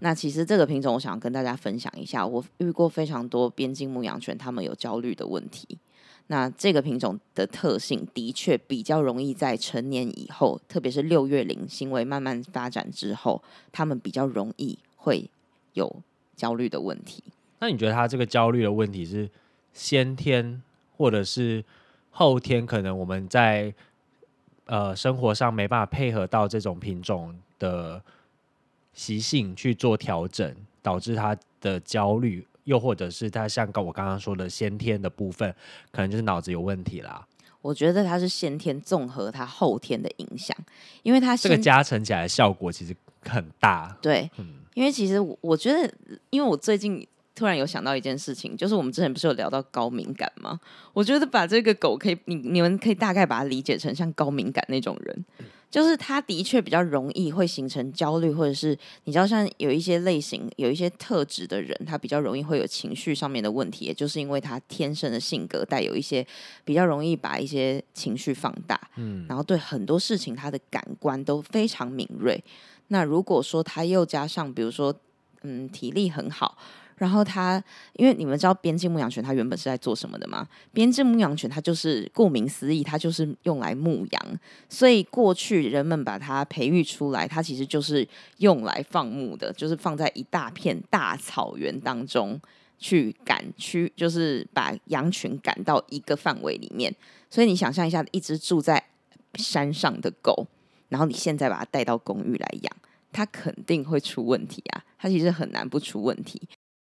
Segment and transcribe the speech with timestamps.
[0.00, 5.78] 那其实这个品种，我想跟大家分享一下，我遇过非常多边境牧羊犬，他们有焦虑的问题。
[6.28, 13.42] 那这个品种的特性的确比较容易在成年以后，特别是六月龄行为慢慢发展之后，
[13.72, 15.30] 他们比较容易会
[15.72, 16.02] 有
[16.36, 17.24] 焦虑的问题。
[17.60, 19.28] 那你觉得他这个焦虑的问题是
[19.72, 20.62] 先天，
[20.96, 21.64] 或者是
[22.10, 22.66] 后天？
[22.66, 23.72] 可能我们在
[24.66, 28.02] 呃生活上没办法配合到这种品种的
[28.98, 30.52] 习性去做调整，
[30.82, 32.44] 导致他的焦虑。
[32.64, 35.54] 又或者是他像我刚刚说的先天的部分，
[35.90, 37.26] 可能就是脑子有问题啦。
[37.62, 40.54] 我觉得他是先天综合他后天的影响，
[41.02, 43.96] 因为他这个加成起来的效果其实很大。
[44.02, 45.90] 对，嗯，因为其实我觉得，
[46.28, 50.60] 因为我最近突然有想到一件事情，就是我们之前不是有聊到高敏感吗？
[50.92, 55.24] 我觉得把这个狗可以，你你们可以大概把它理解成像高敏感那种人。
[55.70, 66.26] 就是他的确比较容易会形成焦虑，或者是你知道，像有一些类型、有一些特质的人，他比较容易会有情绪上面的问题，也就是因为他天生的性格带有一些
[66.64, 72.42] 比较容易把一些情绪放大，嗯，然后对很多事情他的感官都非常敏锐。
[72.88, 74.94] 那如果说他又加上，比如说，
[75.42, 76.56] 嗯，体力很好。
[76.98, 77.62] 然后它，
[77.94, 80.46] 因为你们知道边境牧羊犬它原本是在做什么的吗？
[80.72, 84.40] 边境牧羊犬它就是顾名思义，它就是用来牧羊。
[84.68, 88.06] 所以过去人们把它培育出来，它其实就是
[88.38, 92.40] 用来放牧的，就是放在一大片大草原当中
[92.78, 96.94] 去赶去，就是把羊群赶到一个范围里面。
[97.30, 98.84] 所以你想象一下，一只住在
[99.34, 100.46] 山上的狗，
[100.88, 102.72] 然后你现在把它带到公寓来养。
[103.10, 104.84] 它肯定会出问题啊！
[104.98, 106.42] 它其实很难不出问题。